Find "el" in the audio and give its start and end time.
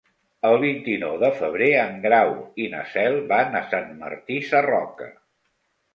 0.47-0.55